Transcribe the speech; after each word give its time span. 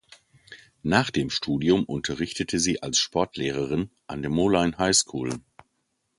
Nach 0.81 1.11
dem 1.11 1.29
Studium 1.29 1.83
unterrichtete 1.85 2.57
sie 2.57 2.81
als 2.81 2.97
Sportlehrerin 2.97 3.91
an 4.07 4.23
der 4.23 4.31
Moline 4.31 4.75
High 4.79 4.95
School. 4.95 5.35